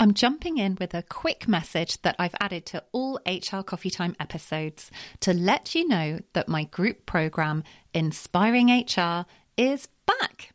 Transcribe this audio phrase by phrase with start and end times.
[0.00, 4.14] I'm jumping in with a quick message that I've added to all HR Coffee Time
[4.20, 9.26] episodes to let you know that my group program, Inspiring HR,
[9.56, 10.52] is back.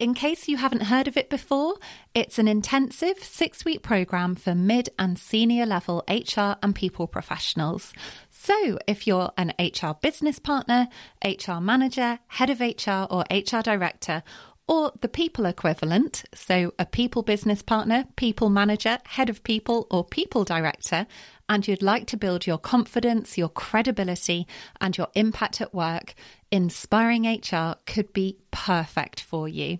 [0.00, 1.76] In case you haven't heard of it before,
[2.12, 7.92] it's an intensive six week program for mid and senior level HR and people professionals.
[8.30, 10.88] So, if you're an HR business partner,
[11.24, 14.24] HR manager, head of HR, or HR director,
[14.72, 20.02] or the people equivalent, so a people business partner, people manager, head of people, or
[20.02, 21.06] people director,
[21.46, 24.46] and you'd like to build your confidence, your credibility,
[24.80, 26.14] and your impact at work,
[26.50, 29.78] Inspiring HR could be perfect for you.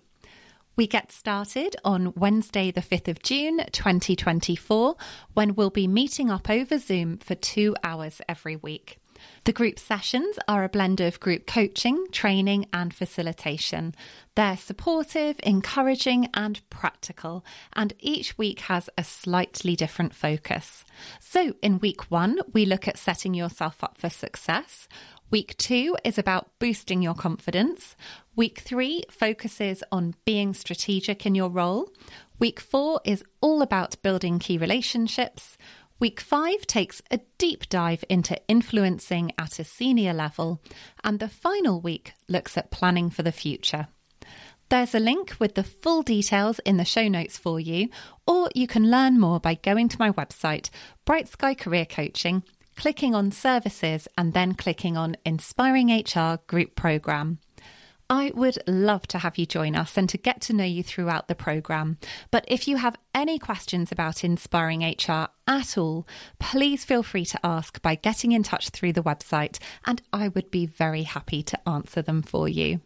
[0.76, 4.96] We get started on Wednesday, the 5th of June 2024,
[5.32, 9.01] when we'll be meeting up over Zoom for two hours every week.
[9.44, 13.94] The group sessions are a blend of group coaching, training, and facilitation.
[14.34, 20.84] They're supportive, encouraging, and practical, and each week has a slightly different focus.
[21.20, 24.88] So, in week one, we look at setting yourself up for success.
[25.32, 27.96] Week two is about boosting your confidence.
[28.36, 31.90] Week three focuses on being strategic in your role.
[32.38, 35.56] Week four is all about building key relationships.
[36.02, 40.60] Week five takes a deep dive into influencing at a senior level,
[41.04, 43.86] and the final week looks at planning for the future.
[44.68, 47.88] There's a link with the full details in the show notes for you,
[48.26, 50.70] or you can learn more by going to my website,
[51.04, 52.42] Bright Sky Career Coaching,
[52.74, 57.38] clicking on Services, and then clicking on Inspiring HR Group Programme.
[58.12, 61.28] I would love to have you join us and to get to know you throughout
[61.28, 61.96] the programme.
[62.30, 66.06] But if you have any questions about Inspiring HR at all,
[66.38, 70.50] please feel free to ask by getting in touch through the website, and I would
[70.50, 72.82] be very happy to answer them for you.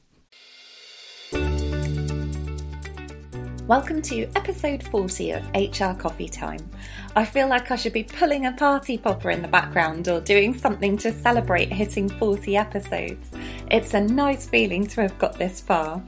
[3.66, 6.70] Welcome to episode 40 of HR Coffee Time.
[7.16, 10.56] I feel like I should be pulling a party popper in the background or doing
[10.56, 13.28] something to celebrate hitting 40 episodes.
[13.68, 16.00] It's a nice feeling to have got this far.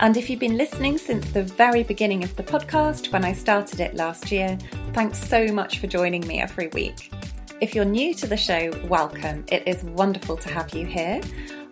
[0.00, 3.78] And if you've been listening since the very beginning of the podcast, when I started
[3.78, 4.58] it last year,
[4.92, 7.12] thanks so much for joining me every week.
[7.60, 9.44] If you're new to the show, welcome.
[9.52, 11.20] It is wonderful to have you here.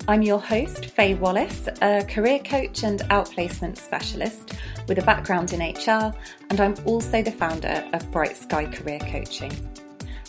[0.06, 4.52] I'm your host, Faye Wallace, a career coach and outplacement specialist
[4.86, 6.14] with a background in HR,
[6.48, 9.52] and I'm also the founder of Bright Sky Career Coaching.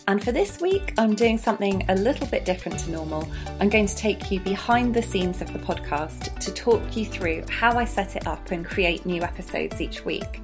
[0.08, 3.28] And for this week, I'm doing something a little bit different to normal.
[3.60, 7.44] I'm going to take you behind the scenes of the podcast to talk you through
[7.50, 10.42] how I set it up and create new episodes each week.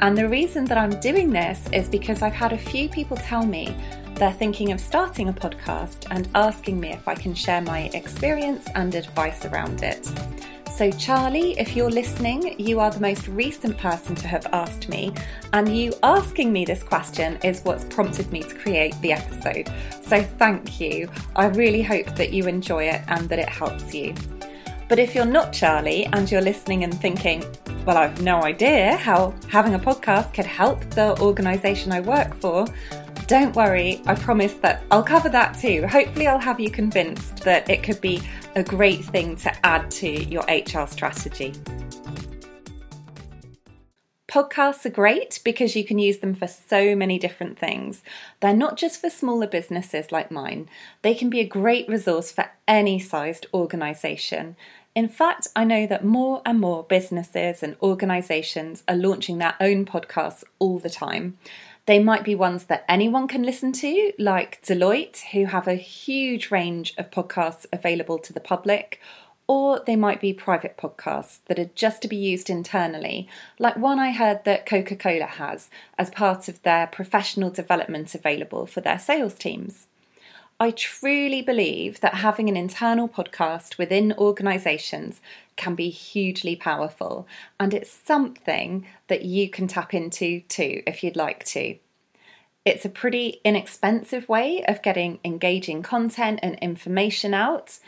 [0.00, 3.46] And the reason that I'm doing this is because I've had a few people tell
[3.46, 3.74] me
[4.16, 8.66] they're thinking of starting a podcast and asking me if I can share my experience
[8.74, 10.10] and advice around it.
[10.74, 15.12] So, Charlie, if you're listening, you are the most recent person to have asked me,
[15.52, 19.70] and you asking me this question is what's prompted me to create the episode.
[20.00, 21.10] So, thank you.
[21.36, 24.14] I really hope that you enjoy it and that it helps you.
[24.88, 27.44] But if you're not Charlie and you're listening and thinking,
[27.84, 32.66] well, I've no idea how having a podcast could help the organisation I work for,
[33.30, 35.86] don't worry, I promise that I'll cover that too.
[35.86, 38.20] Hopefully, I'll have you convinced that it could be
[38.56, 41.52] a great thing to add to your HR strategy.
[44.28, 48.02] Podcasts are great because you can use them for so many different things.
[48.40, 50.68] They're not just for smaller businesses like mine,
[51.02, 54.56] they can be a great resource for any sized organisation.
[54.96, 59.86] In fact, I know that more and more businesses and organisations are launching their own
[59.86, 61.38] podcasts all the time.
[61.86, 66.50] They might be ones that anyone can listen to, like Deloitte, who have a huge
[66.50, 69.00] range of podcasts available to the public,
[69.50, 73.26] or they might be private podcasts that are just to be used internally,
[73.58, 78.66] like one I heard that Coca Cola has as part of their professional development available
[78.66, 79.88] for their sales teams.
[80.62, 85.22] I truly believe that having an internal podcast within organisations
[85.56, 87.26] can be hugely powerful,
[87.58, 91.78] and it's something that you can tap into too if you'd like to.
[92.66, 97.78] It's a pretty inexpensive way of getting engaging content and information out,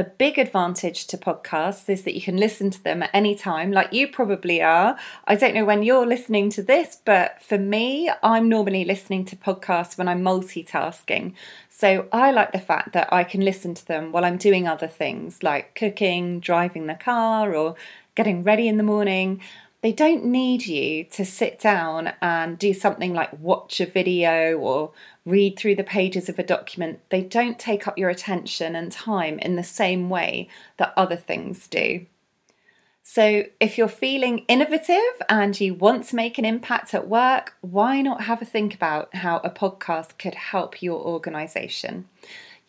[0.00, 3.70] a big advantage to podcasts is that you can listen to them at any time,
[3.70, 4.98] like you probably are.
[5.26, 9.36] I don't know when you're listening to this, but for me, I'm normally listening to
[9.36, 11.34] podcasts when I'm multitasking.
[11.68, 14.88] So I like the fact that I can listen to them while I'm doing other
[14.88, 17.76] things like cooking, driving the car, or
[18.14, 19.40] getting ready in the morning.
[19.82, 24.92] They don't need you to sit down and do something like watch a video or
[25.24, 27.00] read through the pages of a document.
[27.08, 31.66] They don't take up your attention and time in the same way that other things
[31.66, 32.04] do.
[33.02, 38.02] So, if you're feeling innovative and you want to make an impact at work, why
[38.02, 42.06] not have a think about how a podcast could help your organisation?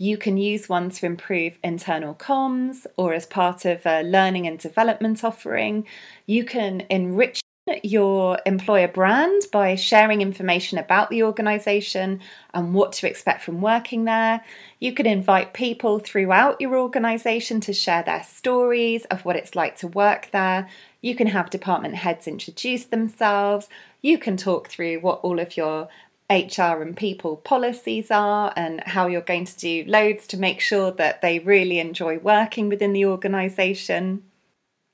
[0.02, 4.58] You can use one to improve internal comms or as part of a learning and
[4.58, 5.86] development offering.
[6.26, 7.40] You can enrich
[7.84, 12.20] your employer brand by sharing information about the organisation
[12.52, 14.44] and what to expect from working there.
[14.80, 19.78] You can invite people throughout your organisation to share their stories of what it's like
[19.78, 20.68] to work there.
[21.02, 23.70] You can have department heads introduce themselves.
[24.02, 25.90] You can talk through what all of your
[26.32, 30.92] HR and people policies are and how you're going to do loads to make sure
[30.92, 34.24] that they really enjoy working within the organisation.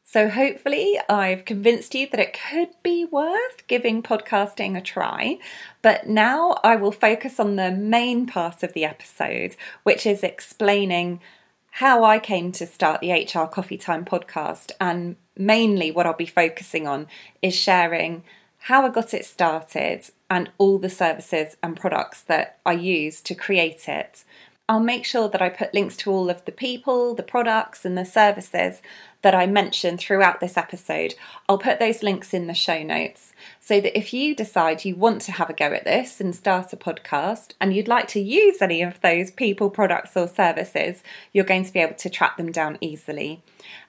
[0.03, 5.37] So, hopefully, I've convinced you that it could be worth giving podcasting a try.
[5.81, 11.19] But now I will focus on the main part of the episode, which is explaining
[11.71, 14.71] how I came to start the HR Coffee Time podcast.
[14.79, 17.07] And mainly, what I'll be focusing on
[17.41, 18.23] is sharing
[18.59, 23.35] how I got it started and all the services and products that I use to
[23.35, 24.23] create it.
[24.69, 27.97] I'll make sure that I put links to all of the people, the products, and
[27.97, 28.81] the services
[29.21, 31.15] that I mention throughout this episode.
[31.47, 33.31] I'll put those links in the show notes
[33.61, 36.73] so that if you decide you want to have a go at this and start
[36.73, 41.01] a podcast and you'd like to use any of those people, products, or services,
[41.31, 43.41] you're going to be able to track them down easily.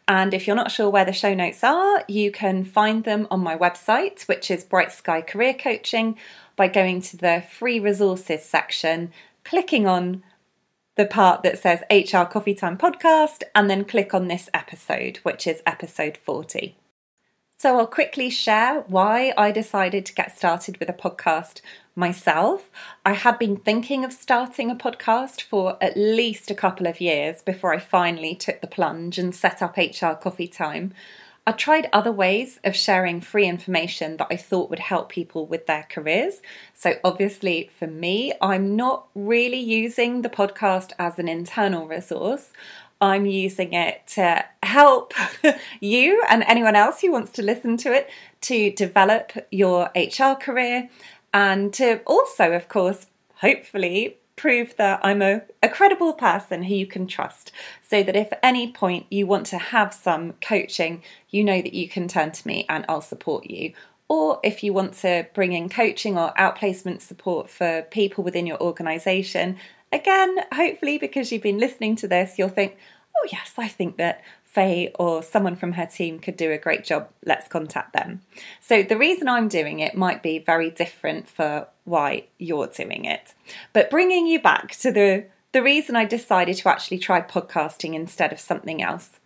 [0.08, 3.40] And if you're not sure where the show notes are, you can find them on
[3.40, 6.16] my website, which is Bright Sky Career Coaching,
[6.56, 9.12] by going to the free resources section,
[9.44, 10.22] clicking on
[10.96, 15.46] the part that says HR Coffee Time Podcast and then click on this episode, which
[15.46, 16.74] is episode 40.
[17.56, 21.60] So I'll quickly share why I decided to get started with a podcast
[21.98, 22.70] myself.
[23.04, 27.42] I had been thinking of starting a podcast for at least a couple of years
[27.42, 30.94] before I finally took the plunge and set up HR Coffee Time.
[31.44, 35.66] I tried other ways of sharing free information that I thought would help people with
[35.66, 36.40] their careers.
[36.74, 42.52] So, obviously, for me, I'm not really using the podcast as an internal resource.
[43.00, 45.14] I'm using it to help
[45.80, 48.10] you and anyone else who wants to listen to it
[48.42, 50.90] to develop your HR career
[51.38, 53.06] and to also, of course,
[53.36, 57.52] hopefully prove that I'm a, a credible person who you can trust.
[57.80, 61.00] So that if at any point you want to have some coaching,
[61.30, 63.72] you know that you can turn to me and I'll support you.
[64.08, 68.60] Or if you want to bring in coaching or outplacement support for people within your
[68.60, 69.58] organisation,
[69.92, 72.76] again, hopefully because you've been listening to this, you'll think,
[73.16, 74.24] oh, yes, I think that
[74.58, 78.22] Faye or someone from her team could do a great job, let's contact them.
[78.60, 83.34] So, the reason I'm doing it might be very different for why you're doing it.
[83.72, 88.32] But bringing you back to the, the reason I decided to actually try podcasting instead
[88.32, 89.20] of something else.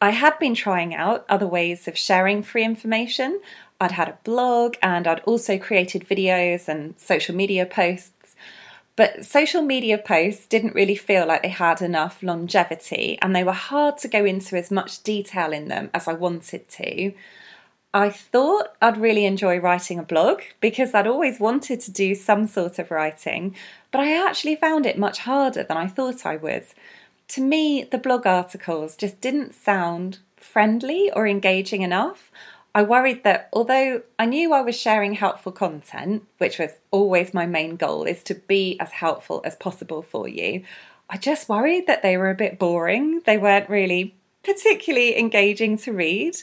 [0.00, 3.40] I had been trying out other ways of sharing free information.
[3.80, 8.21] I'd had a blog and I'd also created videos and social media posts
[8.96, 13.52] but social media posts didn't really feel like they had enough longevity and they were
[13.52, 17.12] hard to go into as much detail in them as I wanted to.
[17.94, 22.46] I thought I'd really enjoy writing a blog because I'd always wanted to do some
[22.46, 23.54] sort of writing,
[23.90, 26.64] but I actually found it much harder than I thought I would.
[27.28, 32.30] To me, the blog articles just didn't sound friendly or engaging enough.
[32.74, 37.44] I worried that although I knew I was sharing helpful content, which was always my
[37.44, 40.62] main goal, is to be as helpful as possible for you,
[41.10, 43.20] I just worried that they were a bit boring.
[43.26, 46.36] They weren't really particularly engaging to read.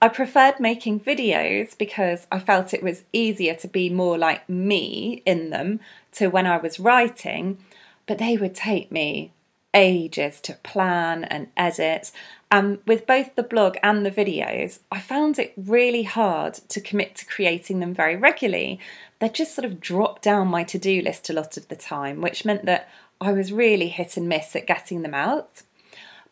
[0.00, 5.22] I preferred making videos because I felt it was easier to be more like me
[5.26, 5.80] in them
[6.12, 7.58] to when I was writing,
[8.06, 9.32] but they would take me
[9.74, 12.10] ages to plan and edit.
[12.50, 17.16] And with both the blog and the videos, I found it really hard to commit
[17.16, 18.78] to creating them very regularly.
[19.18, 22.20] They just sort of dropped down my to do list a lot of the time,
[22.20, 22.88] which meant that
[23.20, 25.62] I was really hit and miss at getting them out.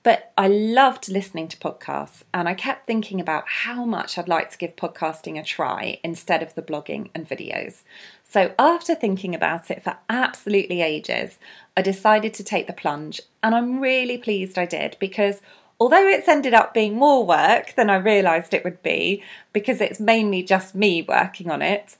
[0.02, 4.50] But I loved listening to podcasts and I kept thinking about how much I'd like
[4.50, 7.82] to give podcasting a try instead of the blogging and videos.
[8.24, 11.38] So, after thinking about it for absolutely ages,
[11.76, 15.42] I decided to take the plunge and I'm really pleased I did because
[15.78, 20.00] although it's ended up being more work than I realised it would be because it's
[20.00, 21.98] mainly just me working on it,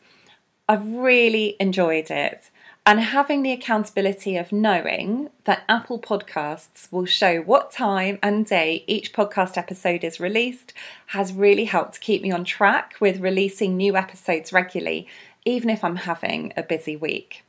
[0.66, 2.50] I've really enjoyed it
[2.90, 8.82] and having the accountability of knowing that Apple Podcasts will show what time and day
[8.88, 10.72] each podcast episode is released
[11.06, 15.06] has really helped keep me on track with releasing new episodes regularly,
[15.44, 17.44] even if I'm having a busy week.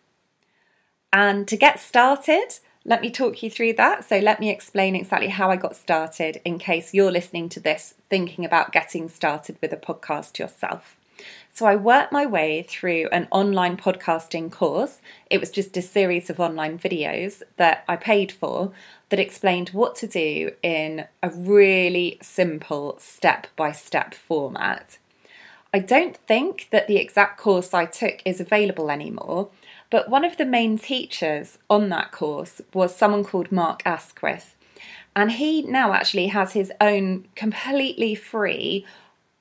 [1.12, 4.06] And to get started, let me talk you through that.
[4.06, 7.96] So, let me explain exactly how I got started in case you're listening to this
[8.12, 10.98] thinking about getting started with a podcast yourself.
[11.54, 15.02] So, I worked my way through an online podcasting course.
[15.30, 18.72] It was just a series of online videos that I paid for
[19.10, 24.98] that explained what to do in a really simple step by step format.
[25.74, 29.50] I don't think that the exact course I took is available anymore,
[29.90, 34.56] but one of the main teachers on that course was someone called Mark Asquith.
[35.18, 38.86] And he now actually has his own completely free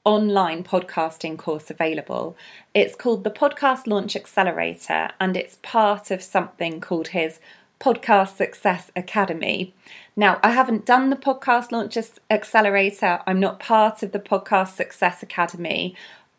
[0.04, 2.37] online podcasting course available.
[2.73, 7.38] It's called the Podcast Launch Accelerator and it's part of something called his
[7.78, 9.75] Podcast Success Academy.
[10.16, 11.97] Now, I haven't done the Podcast Launch
[12.30, 15.95] Accelerator, I'm not part of the Podcast Success Academy,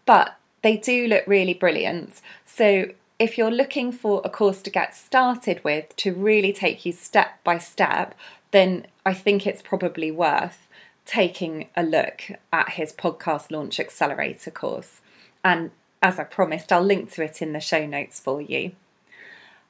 [0.05, 2.21] but they do look really brilliant.
[2.45, 6.91] So if you're looking for a course to get started with to really take you
[6.91, 8.15] step by step,
[8.49, 10.67] then I think it's probably worth
[11.11, 15.01] taking a look at his podcast launch accelerator course.
[15.43, 18.71] And as I promised, I'll link to it in the show notes for you.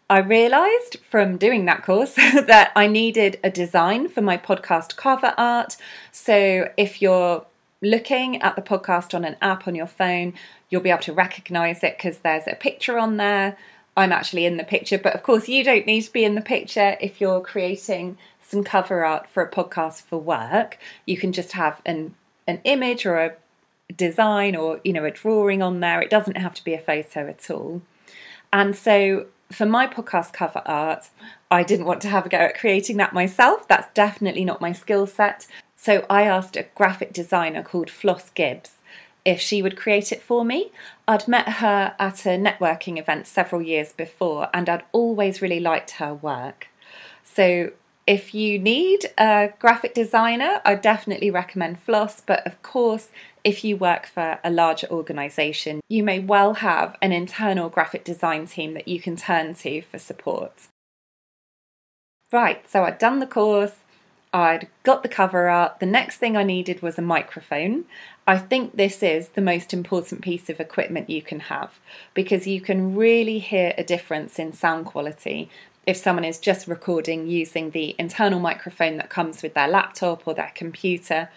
[0.07, 5.33] I realised from doing that course that I needed a design for my podcast cover
[5.35, 5.77] art.
[6.11, 7.45] So if you're
[7.81, 10.35] looking at the podcast on an app on your phone,
[10.69, 13.57] you'll be able to recognize it because there's a picture on there.
[13.97, 16.41] I'm actually in the picture, but of course, you don't need to be in the
[16.41, 18.17] picture if you're creating
[18.51, 20.77] some cover art for a podcast for work.
[21.05, 22.15] You can just have an
[22.47, 23.35] an image or a
[23.95, 26.01] design or you know a drawing on there.
[26.01, 27.81] It doesn't have to be a photo at all.
[28.53, 31.09] And so for my podcast cover art,
[31.49, 33.67] I didn't want to have a go at creating that myself.
[33.67, 35.47] That's definitely not my skill set.
[35.75, 38.75] So I asked a graphic designer called Floss Gibbs
[39.23, 40.71] if she would create it for me.
[41.07, 45.91] I'd met her at a networking event several years before and I'd always really liked
[45.91, 46.67] her work.
[47.23, 47.71] So
[48.11, 53.07] if you need a graphic designer, I definitely recommend Floss, but of course,
[53.45, 58.47] if you work for a larger organisation, you may well have an internal graphic design
[58.47, 60.67] team that you can turn to for support.
[62.33, 63.75] Right, so I'd done the course,
[64.33, 65.79] I'd got the cover art.
[65.79, 67.85] The next thing I needed was a microphone.
[68.27, 71.79] I think this is the most important piece of equipment you can have
[72.13, 75.49] because you can really hear a difference in sound quality
[75.85, 80.33] if someone is just recording using the internal microphone that comes with their laptop or
[80.33, 81.29] their computer.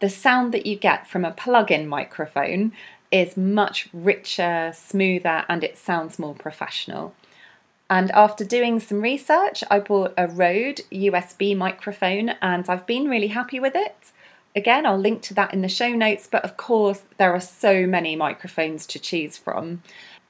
[0.00, 2.72] The sound that you get from a plug in microphone
[3.10, 7.14] is much richer, smoother, and it sounds more professional.
[7.90, 13.28] And after doing some research, I bought a Rode USB microphone and I've been really
[13.28, 14.12] happy with it.
[14.56, 17.86] Again, I'll link to that in the show notes, but of course, there are so
[17.86, 19.82] many microphones to choose from.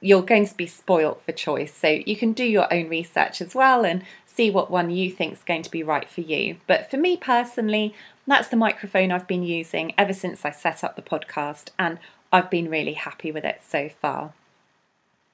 [0.03, 3.55] You're going to be spoilt for choice, so you can do your own research as
[3.55, 6.57] well and see what one you think is going to be right for you.
[6.67, 7.95] But for me personally,
[8.27, 11.99] that's the microphone I've been using ever since I set up the podcast, and
[12.33, 14.33] I've been really happy with it so far.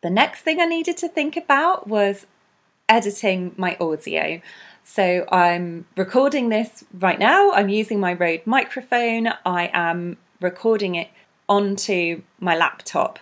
[0.01, 2.27] The next thing I needed to think about was
[2.88, 4.39] editing my audio.
[4.83, 7.51] So I'm recording this right now.
[7.53, 9.29] I'm using my Rode microphone.
[9.45, 11.09] I am recording it
[11.47, 13.17] onto my laptop.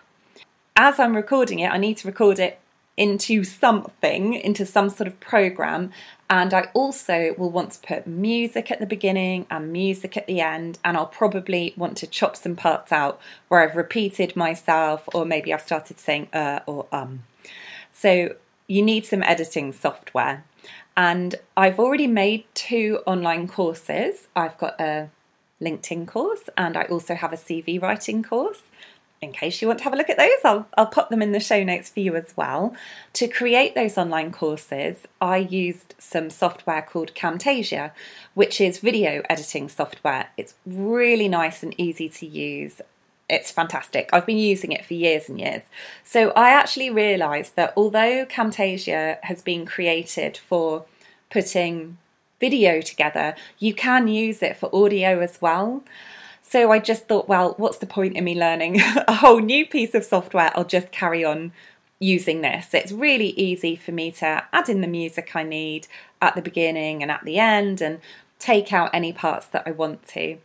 [0.79, 2.59] As I'm recording it, I need to record it
[2.97, 5.91] into something, into some sort of program.
[6.29, 10.39] And I also will want to put music at the beginning and music at the
[10.39, 10.77] end.
[10.85, 15.51] And I'll probably want to chop some parts out where I've repeated myself, or maybe
[15.51, 17.23] I've started saying uh or um.
[17.91, 18.35] So
[18.67, 20.43] you need some editing software.
[20.95, 24.27] And I've already made two online courses.
[24.35, 25.09] I've got a
[25.59, 28.61] LinkedIn course and I also have a CV writing course
[29.21, 31.31] in case you want to have a look at those, I'll, I'll put them in
[31.31, 32.75] the show notes for you as well.
[33.13, 37.91] To create those online courses, I used some software called Camtasia,
[38.35, 40.29] which is video editing software.
[40.37, 42.81] It's really nice and easy to use.
[43.29, 44.09] It's fantastic.
[44.13, 45.63] I've been using it for years and years.
[46.03, 50.85] So I actually realised that although Camtasia has been created for
[51.29, 51.97] putting
[52.39, 55.83] video together, you can use it for audio as well.
[56.49, 59.93] So I just thought, well, what's the point in me learning a whole new piece
[59.93, 60.51] of software?
[60.55, 61.51] I'll just carry on
[61.99, 62.73] using this.
[62.73, 65.87] It's really easy for me to add in the music I need
[66.21, 67.99] at the beginning and at the end and
[68.39, 70.37] take out any parts that I want to.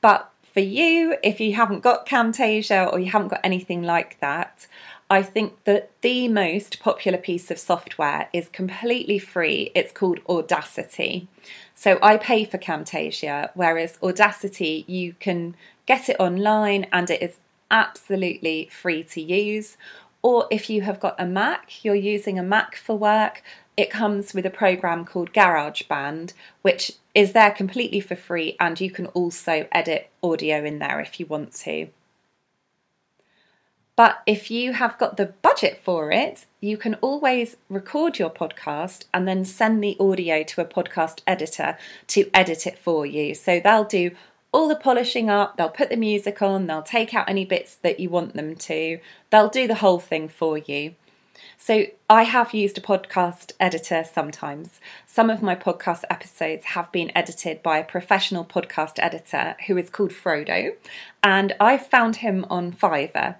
[0.00, 4.66] But for you, if you haven't got Camtasia or you haven't got anything like that,
[5.10, 9.70] I think that the most popular piece of software is completely free.
[9.74, 11.28] It's called Audacity.
[11.74, 17.36] So I pay for Camtasia, whereas Audacity, you can get it online and it is
[17.70, 19.78] absolutely free to use.
[20.20, 23.42] Or if you have got a Mac, you're using a Mac for work,
[23.78, 28.90] it comes with a program called GarageBand, which is there completely for free, and you
[28.90, 31.88] can also edit audio in there if you want to.
[33.98, 39.06] But if you have got the budget for it, you can always record your podcast
[39.12, 41.76] and then send the audio to a podcast editor
[42.06, 43.34] to edit it for you.
[43.34, 44.12] So they'll do
[44.52, 47.98] all the polishing up, they'll put the music on, they'll take out any bits that
[47.98, 49.00] you want them to,
[49.30, 50.94] they'll do the whole thing for you.
[51.56, 54.80] So, I have used a podcast editor sometimes.
[55.06, 59.90] Some of my podcast episodes have been edited by a professional podcast editor who is
[59.90, 60.76] called Frodo,
[61.22, 63.36] and I found him on Fiverr.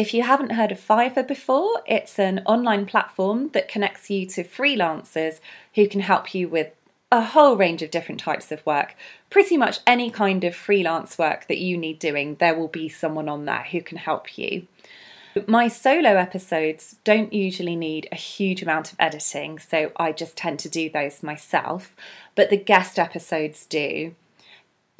[0.00, 4.42] If you haven't heard of Fiverr before, it's an online platform that connects you to
[4.42, 5.40] freelancers
[5.74, 6.72] who can help you with
[7.12, 8.96] a whole range of different types of work.
[9.28, 13.28] Pretty much any kind of freelance work that you need doing, there will be someone
[13.28, 14.66] on there who can help you.
[15.46, 20.60] My solo episodes don't usually need a huge amount of editing, so I just tend
[20.60, 21.94] to do those myself,
[22.34, 24.14] but the guest episodes do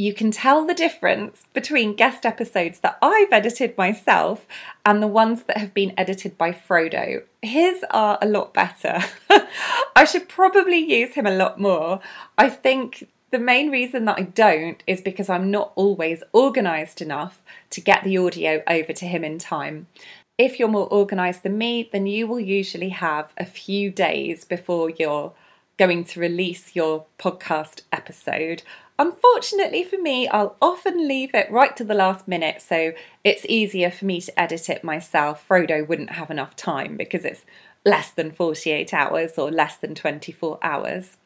[0.00, 4.46] you can tell the difference between guest episodes that I've edited myself
[4.86, 7.22] and the ones that have been edited by Frodo.
[7.42, 9.00] His are a lot better.
[9.94, 12.00] I should probably use him a lot more.
[12.38, 17.42] I think the main reason that I don't is because I'm not always organised enough
[17.68, 19.86] to get the audio over to him in time.
[20.38, 24.88] If you're more organised than me, then you will usually have a few days before
[24.88, 25.34] you're
[25.80, 28.62] going to release your podcast episode.
[29.00, 32.92] Unfortunately for me, I'll often leave it right to the last minute, so
[33.24, 35.42] it's easier for me to edit it myself.
[35.48, 37.46] Frodo wouldn't have enough time because it's
[37.82, 41.16] less than 48 hours or less than 24 hours.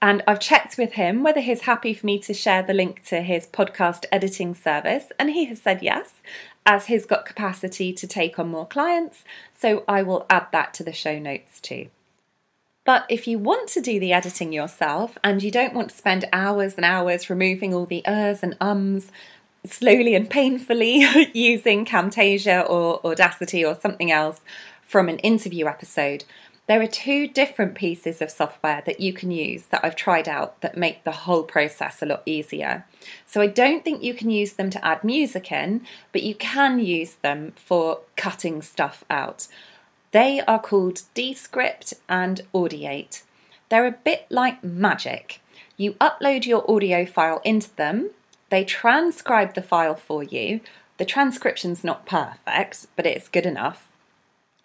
[0.00, 3.20] And I've checked with him whether he's happy for me to share the link to
[3.20, 6.22] his podcast editing service, and he has said yes,
[6.64, 9.24] as he's got capacity to take on more clients.
[9.54, 11.90] So I will add that to the show notes too.
[12.88, 16.24] But if you want to do the editing yourself and you don't want to spend
[16.32, 19.12] hours and hours removing all the ers and ums
[19.66, 21.04] slowly and painfully
[21.34, 24.40] using Camtasia or Audacity or something else
[24.80, 26.24] from an interview episode,
[26.66, 30.62] there are two different pieces of software that you can use that I've tried out
[30.62, 32.86] that make the whole process a lot easier.
[33.26, 36.78] So I don't think you can use them to add music in, but you can
[36.78, 39.46] use them for cutting stuff out.
[40.12, 43.22] They are called Descript and Audiate.
[43.68, 45.40] They're a bit like magic.
[45.76, 48.10] You upload your audio file into them,
[48.50, 50.60] they transcribe the file for you.
[50.96, 53.88] The transcription's not perfect, but it's good enough.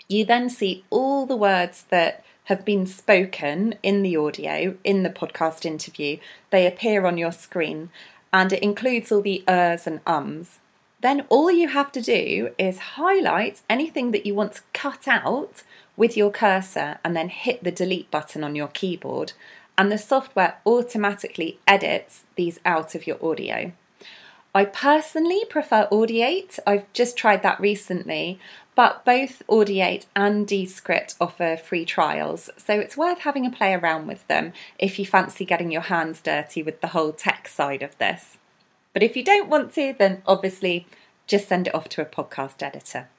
[0.08, 5.10] You then see all the words that have been spoken in the audio, in the
[5.10, 6.17] podcast interview.
[6.49, 7.89] They appear on your screen,
[8.32, 10.60] and it includes all the ers and ums
[11.04, 15.62] then all you have to do is highlight anything that you want to cut out
[15.96, 19.34] with your cursor and then hit the delete button on your keyboard,
[19.78, 23.74] and the software automatically edits these out of your audio.
[24.56, 26.60] I personally prefer Audiate.
[26.66, 28.39] I've just tried that recently,
[28.76, 34.08] but both Audiate and Descript offer free trials, so it's worth having a play around
[34.08, 37.98] with them if you fancy getting your hands dirty with the whole tech side of
[37.98, 38.38] this.
[38.93, 40.88] But if you don't want to, then obviously
[41.27, 43.10] just send it off to a podcast editor.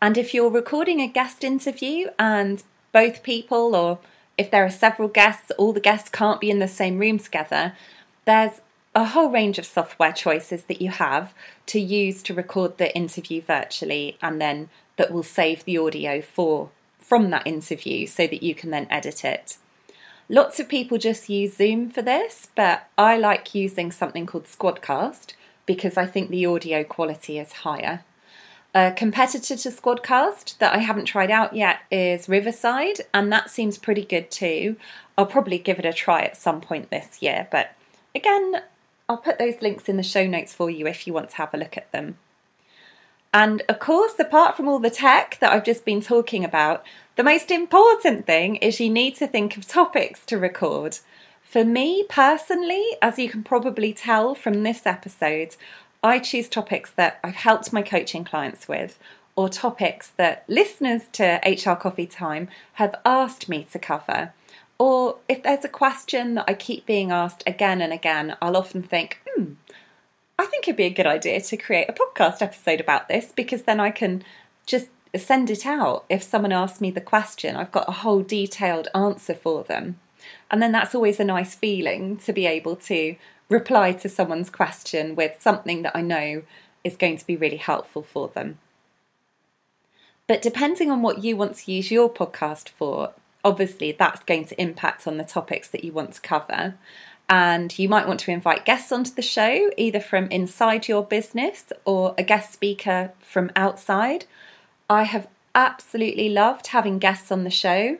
[0.00, 3.98] And if you're recording a guest interview and both people, or
[4.36, 7.74] if there are several guests, all the guests can't be in the same room together,
[8.24, 8.60] there's
[8.94, 11.34] a whole range of software choices that you have
[11.66, 16.70] to use to record the interview virtually and then that will save the audio for
[16.98, 19.56] from that interview so that you can then edit it.
[20.30, 25.32] Lots of people just use Zoom for this, but I like using something called Squadcast
[25.64, 28.04] because I think the audio quality is higher.
[28.74, 33.78] A competitor to Squadcast that I haven't tried out yet is Riverside, and that seems
[33.78, 34.76] pretty good too.
[35.16, 37.72] I'll probably give it a try at some point this year, but
[38.14, 38.56] again,
[39.08, 41.54] I'll put those links in the show notes for you if you want to have
[41.54, 42.18] a look at them.
[43.32, 46.84] And of course, apart from all the tech that I've just been talking about,
[47.18, 51.00] the most important thing is you need to think of topics to record.
[51.42, 55.56] For me personally, as you can probably tell from this episode,
[56.00, 59.00] I choose topics that I've helped my coaching clients with,
[59.34, 64.32] or topics that listeners to HR Coffee Time have asked me to cover.
[64.78, 68.84] Or if there's a question that I keep being asked again and again, I'll often
[68.84, 69.54] think, hmm,
[70.38, 73.62] I think it'd be a good idea to create a podcast episode about this because
[73.62, 74.22] then I can
[74.66, 77.56] just send it out if someone asks me the question.
[77.56, 79.98] I've got a whole detailed answer for them.
[80.50, 83.16] And then that's always a nice feeling to be able to
[83.48, 86.42] reply to someone's question with something that I know
[86.84, 88.58] is going to be really helpful for them.
[90.26, 93.12] But depending on what you want to use your podcast for,
[93.44, 96.74] obviously that's going to impact on the topics that you want to cover.
[97.30, 101.72] And you might want to invite guests onto the show, either from inside your business
[101.84, 104.26] or a guest speaker from outside.
[104.88, 107.98] I have absolutely loved having guests on the show.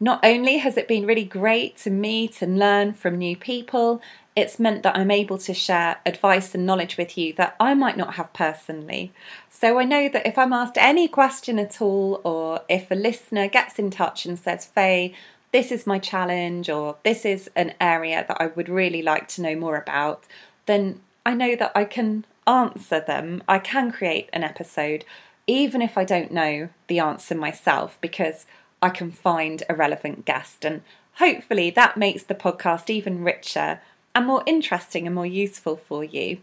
[0.00, 4.00] Not only has it been really great to meet and learn from new people,
[4.36, 7.96] it's meant that I'm able to share advice and knowledge with you that I might
[7.96, 9.12] not have personally.
[9.50, 13.48] So I know that if I'm asked any question at all, or if a listener
[13.48, 15.12] gets in touch and says, Faye,
[15.50, 19.42] this is my challenge, or this is an area that I would really like to
[19.42, 20.22] know more about,
[20.66, 23.42] then I know that I can answer them.
[23.48, 25.04] I can create an episode,
[25.48, 28.46] even if I don't know the answer myself, because
[28.80, 30.64] I can find a relevant guest.
[30.64, 30.82] And
[31.14, 33.80] hopefully that makes the podcast even richer
[34.14, 36.38] and more interesting and more useful for you.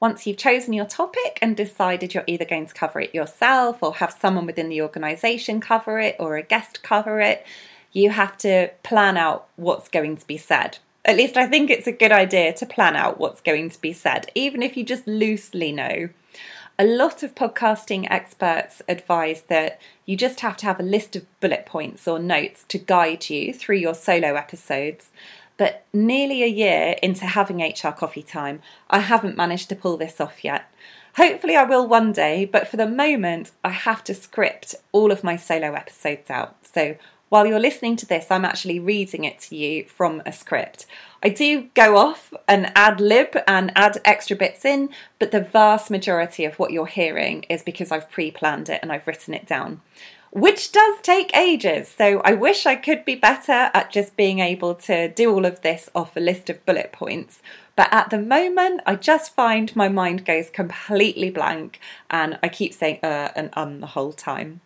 [0.00, 3.96] Once you've chosen your topic and decided you're either going to cover it yourself or
[3.96, 7.44] have someone within the organisation cover it or a guest cover it,
[7.92, 10.78] you have to plan out what's going to be said.
[11.04, 13.92] At least I think it's a good idea to plan out what's going to be
[13.92, 16.10] said, even if you just loosely know.
[16.80, 21.26] A lot of podcasting experts advise that you just have to have a list of
[21.40, 25.10] bullet points or notes to guide you through your solo episodes.
[25.56, 30.20] But nearly a year into having HR coffee time, I haven't managed to pull this
[30.20, 30.72] off yet.
[31.16, 35.24] Hopefully, I will one day, but for the moment, I have to script all of
[35.24, 36.64] my solo episodes out.
[36.64, 36.94] So
[37.28, 40.86] while you're listening to this, I'm actually reading it to you from a script.
[41.22, 45.90] I do go off and ad lib and add extra bits in, but the vast
[45.90, 49.46] majority of what you're hearing is because I've pre planned it and I've written it
[49.46, 49.80] down
[50.30, 51.88] which does take ages.
[51.88, 55.62] So I wish I could be better at just being able to do all of
[55.62, 57.40] this off a list of bullet points.
[57.76, 62.74] But at the moment, I just find my mind goes completely blank and I keep
[62.74, 64.60] saying uh and um the whole time.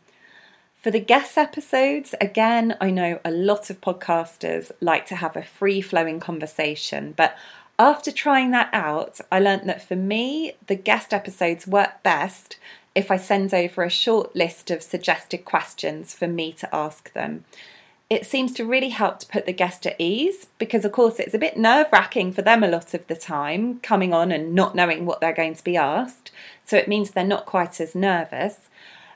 [0.82, 5.44] For the guest episodes, again, I know a lot of podcasters like to have a
[5.44, 7.36] free flowing conversation, but
[7.78, 12.56] after trying that out, I learned that for me, the guest episodes work best
[12.96, 17.44] if I send over a short list of suggested questions for me to ask them.
[18.10, 21.32] It seems to really help to put the guest at ease because, of course, it's
[21.32, 24.74] a bit nerve wracking for them a lot of the time coming on and not
[24.74, 26.32] knowing what they're going to be asked.
[26.66, 28.68] So it means they're not quite as nervous.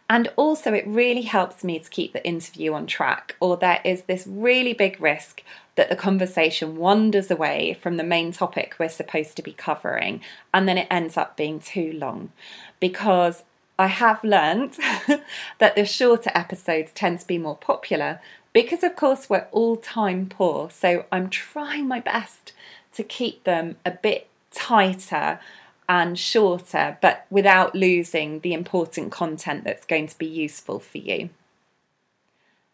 [0.08, 4.02] And also, it really helps me to keep the interview on track, or there is
[4.02, 5.42] this really big risk
[5.74, 10.20] that the conversation wanders away from the main topic we're supposed to be covering,
[10.54, 12.30] and then it ends up being too long.
[12.78, 13.42] Because
[13.78, 14.78] I have learned
[15.58, 18.20] that the shorter episodes tend to be more popular
[18.52, 20.70] because, of course, we're all time poor.
[20.70, 22.52] So I'm trying my best
[22.94, 25.40] to keep them a bit tighter
[25.88, 31.30] and shorter, but without losing the important content that's going to be useful for you.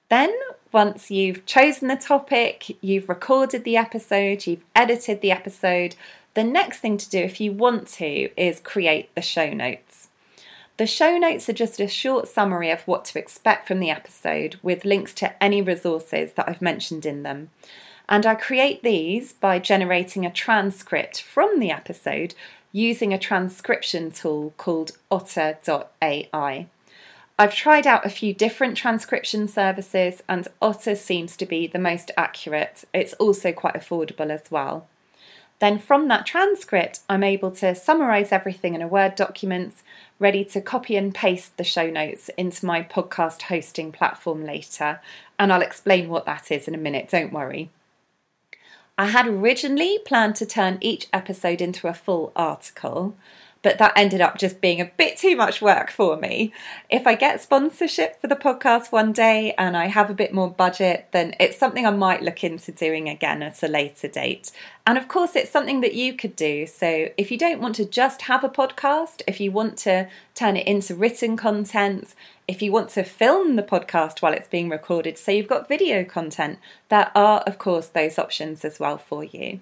[0.09, 0.35] Then,
[0.73, 5.95] once you've chosen the topic, you've recorded the episode, you've edited the episode,
[6.35, 10.09] the next thing to do, if you want to, is create the show notes.
[10.79, 14.57] The show notes are just a short summary of what to expect from the episode
[14.63, 17.51] with links to any resources that I've mentioned in them.
[18.09, 22.35] And I create these by generating a transcript from the episode
[22.73, 26.67] using a transcription tool called otter.ai.
[27.39, 32.11] I've tried out a few different transcription services, and Otter seems to be the most
[32.17, 32.85] accurate.
[32.93, 34.87] It's also quite affordable as well.
[35.59, 39.75] Then, from that transcript, I'm able to summarise everything in a Word document,
[40.19, 45.01] ready to copy and paste the show notes into my podcast hosting platform later,
[45.39, 47.71] and I'll explain what that is in a minute, don't worry.
[49.03, 53.17] I had originally planned to turn each episode into a full article,
[53.61, 56.53] but that ended up just being a bit too much work for me.
[56.89, 60.49] If I get sponsorship for the podcast one day and I have a bit more
[60.49, 64.53] budget, then it's something I might look into doing again at a later date.
[64.87, 66.69] And of course, it's something that you could do.
[66.69, 70.57] So if you don't want to just have a podcast, if you want to turn
[70.57, 72.15] it into written content,
[72.49, 76.05] if you want to film the podcast while it's being recorded, so you've got video
[76.05, 79.61] content, there are, of course, those options as well for you.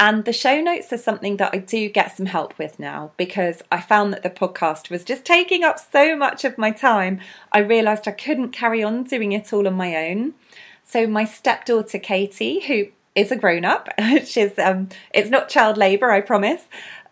[0.00, 3.62] And the show notes are something that I do get some help with now because
[3.70, 7.20] I found that the podcast was just taking up so much of my time.
[7.52, 10.34] I realised I couldn't carry on doing it all on my own.
[10.82, 13.88] So my stepdaughter Katie, who is a grown up,
[14.24, 16.64] she's um, it's not child labour, I promise.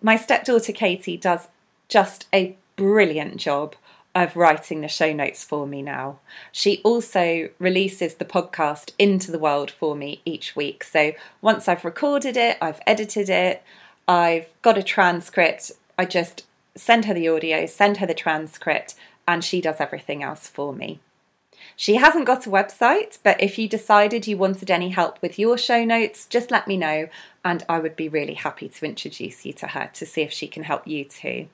[0.02, 1.46] My stepdaughter Katie does
[1.88, 3.76] just a brilliant job
[4.14, 6.18] of writing the show notes for me now.
[6.50, 10.82] She also releases the podcast into the world for me each week.
[10.82, 13.62] So once I've recorded it, I've edited it,
[14.08, 16.44] I've got a transcript, I just
[16.74, 18.94] send her the audio, send her the transcript,
[19.28, 20.98] and she does everything else for me.
[21.76, 25.56] She hasn't got a website, but if you decided you wanted any help with your
[25.56, 27.08] show notes, just let me know,
[27.44, 30.48] and I would be really happy to introduce you to her to see if she
[30.48, 31.48] can help you too.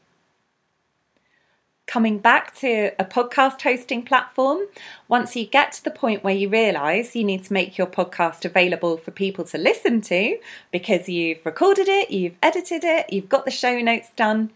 [1.86, 4.62] Coming back to a podcast hosting platform,
[5.06, 8.44] once you get to the point where you realize you need to make your podcast
[8.44, 10.36] available for people to listen to
[10.72, 14.50] because you've recorded it, you've edited it, you've got the show notes done,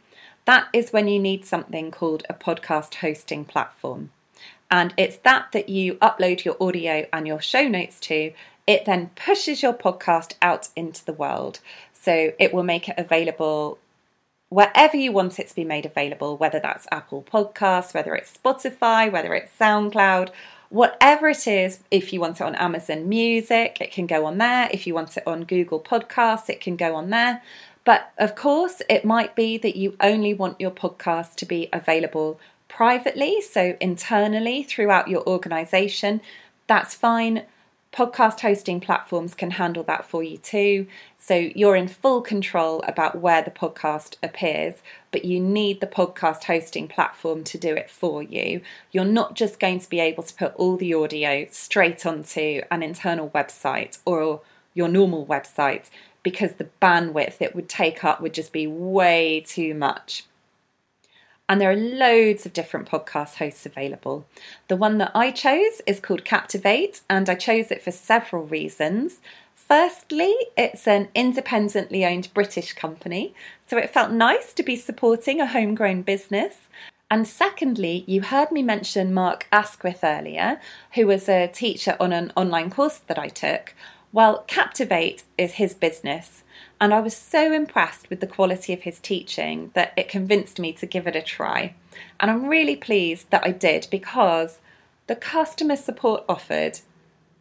[0.44, 4.10] that is when you need something called a podcast hosting platform.
[4.68, 8.32] And it's that that you upload your audio and your show notes to.
[8.66, 11.60] It then pushes your podcast out into the world.
[11.92, 13.78] So it will make it available
[14.50, 19.10] wherever you want it to be made available, whether that's Apple Podcasts, whether it's Spotify,
[19.10, 20.30] whether it's SoundCloud,
[20.68, 21.80] whatever it is.
[21.90, 24.68] If you want it on Amazon Music, it can go on there.
[24.72, 27.42] If you want it on Google Podcasts, it can go on there.
[27.84, 32.38] But of course, it might be that you only want your podcast to be available
[32.68, 36.20] privately, so internally throughout your organization.
[36.66, 37.44] That's fine.
[37.92, 40.86] Podcast hosting platforms can handle that for you too.
[41.18, 44.76] So you're in full control about where the podcast appears,
[45.10, 48.60] but you need the podcast hosting platform to do it for you.
[48.92, 52.84] You're not just going to be able to put all the audio straight onto an
[52.84, 54.40] internal website or
[54.72, 55.90] your normal website
[56.22, 60.24] because the bandwidth it would take up would just be way too much.
[61.50, 64.24] And there are loads of different podcast hosts available.
[64.68, 69.18] The one that I chose is called Captivate, and I chose it for several reasons.
[69.56, 73.34] Firstly, it's an independently owned British company,
[73.66, 76.54] so it felt nice to be supporting a homegrown business.
[77.10, 80.60] And secondly, you heard me mention Mark Asquith earlier,
[80.94, 83.74] who was a teacher on an online course that I took.
[84.12, 86.42] Well, Captivate is his business,
[86.80, 90.72] and I was so impressed with the quality of his teaching that it convinced me
[90.74, 91.74] to give it a try.
[92.18, 94.58] And I'm really pleased that I did because
[95.06, 96.80] the customer support offered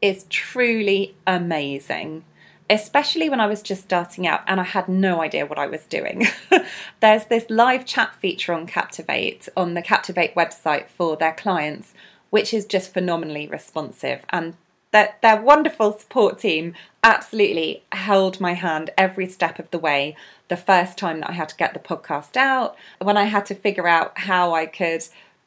[0.02, 2.24] is truly amazing.
[2.70, 5.86] Especially when I was just starting out and I had no idea what I was
[5.86, 6.28] doing.
[7.00, 11.96] There's this live chat feature on Captivate, on the Captivate website for their clients,
[12.30, 14.24] which is just phenomenally responsive.
[14.30, 14.54] And
[14.92, 16.74] their, their wonderful support team
[17.04, 20.16] absolutely held my hand every step of the way.
[20.48, 23.56] The first time that I had to get the podcast out, when I had to
[23.56, 25.04] figure out how I could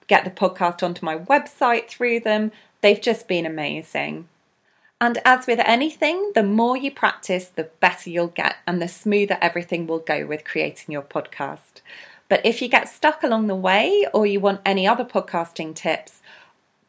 [0.06, 4.28] get the podcast onto my website through them, they've just been amazing.
[5.00, 9.36] And as with anything, the more you practice, the better you'll get, and the smoother
[9.40, 11.80] everything will go with creating your podcast.
[12.28, 16.22] But if you get stuck along the way or you want any other podcasting tips,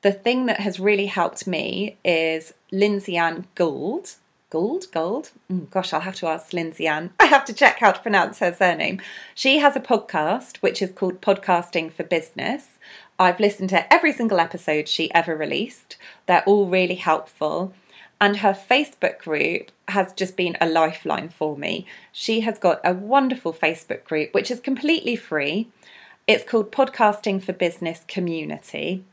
[0.03, 4.15] the thing that has really helped me is Lindsay Ann Gould.
[4.49, 4.85] Gould?
[4.91, 5.31] Gold?
[5.51, 7.11] Mm, gosh, I'll have to ask Lindsay Ann.
[7.19, 9.01] I have to check how to pronounce her surname.
[9.33, 12.77] She has a podcast which is called Podcasting for Business.
[13.17, 15.95] I've listened to every single episode she ever released.
[16.25, 17.73] They're all really helpful.
[18.19, 21.87] And her Facebook group has just been a lifeline for me.
[22.11, 25.69] She has got a wonderful Facebook group which is completely free.
[26.27, 29.03] It's called Podcasting for Business Community.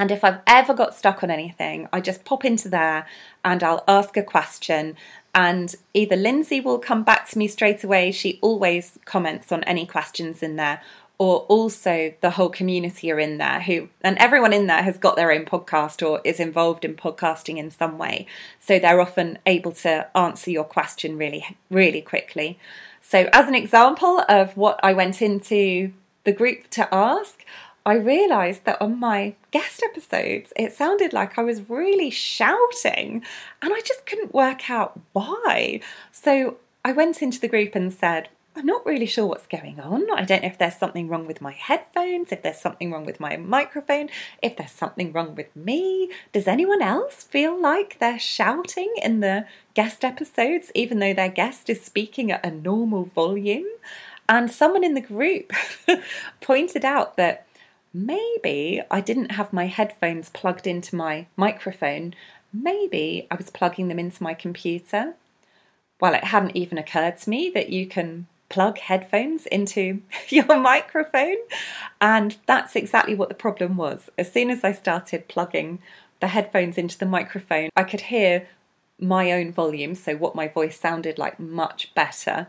[0.00, 3.06] And if I've ever got stuck on anything, I just pop into there
[3.44, 4.96] and I'll ask a question.
[5.34, 9.84] And either Lindsay will come back to me straight away, she always comments on any
[9.84, 10.80] questions in there,
[11.18, 15.16] or also the whole community are in there who and everyone in there has got
[15.16, 18.26] their own podcast or is involved in podcasting in some way
[18.58, 22.58] so they're often able to answer your question really really quickly
[23.02, 25.92] so as an example of what i went into
[26.24, 27.44] the group to ask
[27.86, 33.24] I realised that on my guest episodes, it sounded like I was really shouting,
[33.62, 35.80] and I just couldn't work out why.
[36.12, 40.10] So I went into the group and said, I'm not really sure what's going on.
[40.10, 43.20] I don't know if there's something wrong with my headphones, if there's something wrong with
[43.20, 44.10] my microphone,
[44.42, 46.10] if there's something wrong with me.
[46.32, 51.70] Does anyone else feel like they're shouting in the guest episodes, even though their guest
[51.70, 53.68] is speaking at a normal volume?
[54.28, 55.52] And someone in the group
[56.40, 57.46] pointed out that
[57.92, 62.14] maybe I didn't have my headphones plugged into my microphone.
[62.52, 65.14] Maybe I was plugging them into my computer.
[66.00, 71.36] Well, it hadn't even occurred to me that you can plug headphones into your microphone.
[72.00, 74.10] And that's exactly what the problem was.
[74.18, 75.78] As soon as I started plugging
[76.20, 78.46] the headphones into the microphone, I could hear
[78.98, 82.46] my own volume, so what my voice sounded like much better.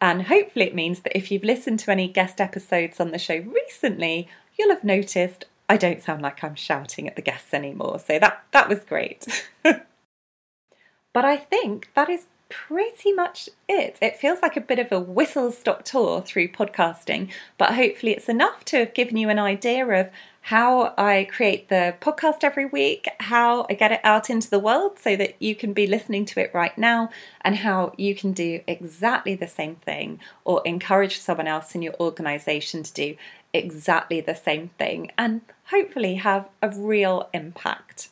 [0.00, 3.36] And hopefully, it means that if you've listened to any guest episodes on the show
[3.36, 7.98] recently, you'll have noticed I don't sound like I'm shouting at the guests anymore.
[7.98, 9.46] So that, that was great.
[9.62, 13.96] but I think that is pretty much it.
[14.02, 18.28] It feels like a bit of a whistle stop tour through podcasting, but hopefully it's
[18.28, 20.10] enough to have given you an idea of
[20.46, 24.98] how I create the podcast every week, how I get it out into the world
[24.98, 27.10] so that you can be listening to it right now,
[27.40, 31.94] and how you can do exactly the same thing or encourage someone else in your
[32.00, 33.16] organization to do
[33.54, 38.10] exactly the same thing and hopefully have a real impact.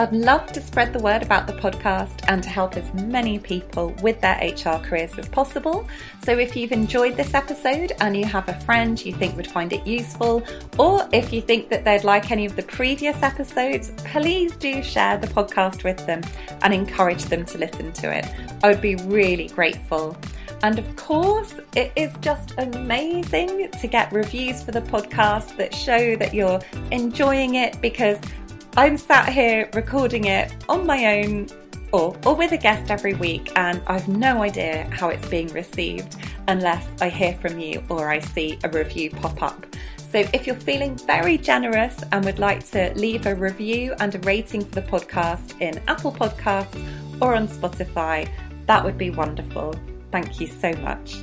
[0.00, 3.90] I'd love to spread the word about the podcast and to help as many people
[4.02, 5.86] with their HR careers as possible.
[6.24, 9.74] So if you've enjoyed this episode and you have a friend you think would find
[9.74, 10.42] it useful,
[10.78, 15.18] or if you think that they'd like any of the previous episodes, please do share
[15.18, 16.22] the podcast with them
[16.62, 18.26] and encourage them to listen to it.
[18.62, 20.16] I would be really grateful.
[20.62, 26.16] And of course, it is just amazing to get reviews for the podcast that show
[26.16, 26.60] that you're
[26.90, 28.18] enjoying it because
[28.76, 31.48] I'm sat here recording it on my own
[31.92, 36.16] or, or with a guest every week, and I've no idea how it's being received
[36.46, 39.66] unless I hear from you or I see a review pop up.
[40.12, 44.18] So if you're feeling very generous and would like to leave a review and a
[44.20, 46.84] rating for the podcast in Apple Podcasts
[47.20, 48.28] or on Spotify,
[48.66, 49.74] that would be wonderful.
[50.10, 51.20] Thank you so much.